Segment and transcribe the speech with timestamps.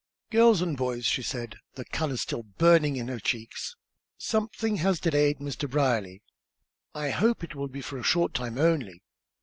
[0.31, 3.75] "Girls and boys," she said, the colour still burning in her cheeks,
[4.17, 5.69] "something has delayed Mr.
[5.69, 6.23] Brierly.
[6.95, 9.03] I hope it will be for a short time only.